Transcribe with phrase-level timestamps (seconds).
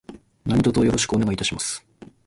[0.45, 1.85] 何卒よろしくお願いいたします。